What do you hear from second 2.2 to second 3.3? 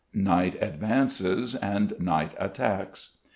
Attacks.